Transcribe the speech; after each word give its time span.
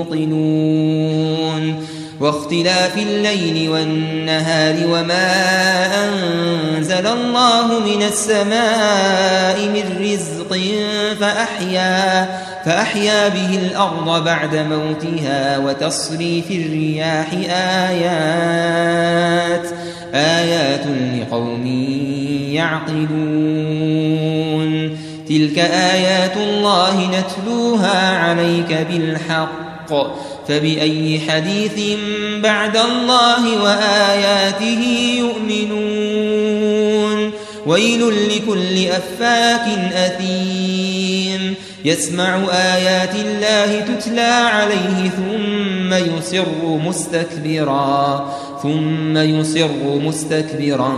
يوقنون. 0.00 1.86
واختلاف 2.20 2.98
الليل 2.98 3.68
والنهار 3.68 4.76
وما 4.86 5.28
أنزل 6.04 7.06
الله 7.06 7.80
من 7.80 8.02
السماء 8.02 9.68
من 9.68 9.84
رزق 10.00 10.58
فأحيا, 11.20 12.28
فأحيا 12.64 13.28
به 13.28 13.58
الأرض 13.58 14.24
بعد 14.24 14.56
موتها 14.56 15.58
وتصريف 15.58 16.50
الرياح 16.50 17.26
آيات 17.88 19.66
آيات 20.14 20.86
لقوم 21.20 21.66
يعقلون. 22.52 23.10
تلك 25.28 25.58
آيات 25.58 26.36
الله 26.36 27.10
نتلوها 27.10 28.18
عليك 28.18 28.86
بالحق. 28.90 29.69
فبأي 30.48 31.20
حديث 31.28 31.98
بعد 32.42 32.76
الله 32.76 33.62
وآياته 33.62 34.82
يؤمنون؟ 35.18 37.30
ويل 37.66 38.08
لكل 38.08 38.86
أفاك 38.86 39.94
أثيم. 39.94 41.54
يسمع 41.84 42.38
آيات 42.52 43.14
الله 43.14 43.80
تتلى 43.80 44.20
عليه 44.20 45.10
ثم 45.16 45.94
يصر 45.94 46.46
مستكبرا. 46.64 48.30
ثم 48.62 49.16
يصر 49.16 49.68
مستكبرا 49.82 50.92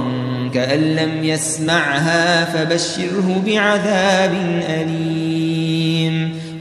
كأن 0.54 0.96
لم 0.96 1.24
يسمعها 1.24 2.44
فبشره 2.44 3.42
بعذاب 3.46 4.62
أليم. 4.68 5.71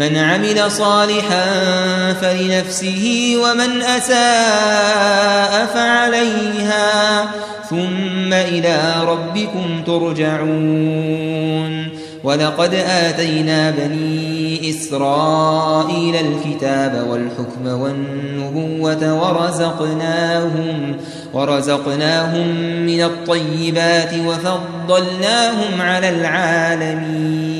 من 0.00 0.16
عمل 0.16 0.70
صالحا 0.70 1.44
فلنفسه 2.12 3.34
ومن 3.36 3.82
أساء 3.82 5.66
فعليها 5.74 7.24
ثم 7.70 8.32
إلى 8.32 8.92
ربكم 9.04 9.82
ترجعون. 9.86 11.20
ولقد 12.24 12.74
آتينا 12.74 13.70
بني 13.70 14.70
إسرائيل 14.70 16.16
الكتاب 16.16 17.06
والحكم 17.10 17.66
والنبوة 17.66 19.14
ورزقناهم 19.22 20.96
ورزقناهم 21.32 22.46
من 22.86 23.02
الطيبات 23.02 24.14
وفضلناهم 24.26 25.80
على 25.80 26.08
العالمين. 26.08 27.59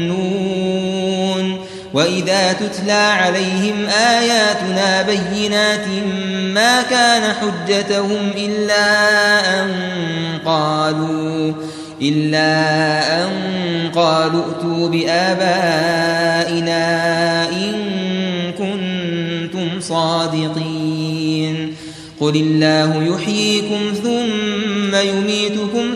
وإذا 1.93 2.53
تتلى 2.53 2.91
عليهم 2.91 3.85
آياتنا 3.89 5.01
بينات 5.01 5.87
ما 6.53 6.81
كان 6.81 7.33
حجتهم 7.33 8.31
إلا 8.37 8.85
أن 9.61 9.69
قالوا 10.45 11.53
إلا 12.01 13.23
أن 13.23 13.31
قالوا 13.95 14.43
ائتوا 14.45 14.89
بآبائنا 14.89 16.79
إن 17.49 17.73
كنتم 18.57 19.79
صادقين 19.79 21.75
قل 22.19 22.35
الله 22.35 23.03
يحييكم 23.15 23.93
ثم 24.03 24.95
يميتكم 24.95 25.95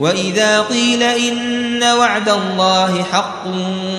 وإذا 0.00 0.60
قيل 0.60 1.02
إن 1.02 1.82
وعد 1.82 2.28
الله 2.28 3.02
حق 3.02 3.46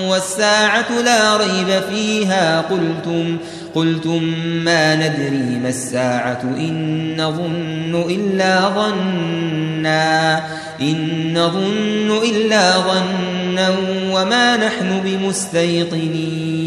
والساعة 0.04 1.02
لا 1.06 1.38
ريب 1.38 1.82
فيها 1.90 2.62
قلتم 2.62 3.38
قلتم 3.76 4.24
ما 4.66 4.96
ندري 4.96 5.60
ما 5.64 5.70
الساعة 5.70 6.42
إن 6.44 7.16
نظن 7.18 8.06
إلا 8.10 8.70
ظنا 8.70 10.44
إن 10.82 11.30
نظن 11.34 12.20
إلا 12.24 12.72
ظنا 12.78 13.76
وما 14.12 14.58
نحن 14.58 15.02
بمستيقنين. 15.06 16.58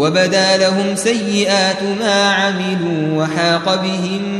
وبدا 0.00 0.56
لهم 0.56 0.96
سيئات 0.96 1.82
ما 2.00 2.32
عملوا 2.32 3.22
وحاق 3.22 3.74
بهم 3.82 4.39